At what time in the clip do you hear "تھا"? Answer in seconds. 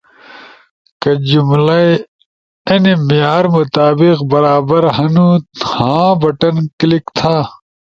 7.17-7.37